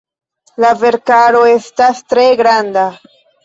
La 0.65 0.71
verkaro 0.83 1.43
estas 1.51 2.03
tre 2.11 2.27
granda. 2.43 2.91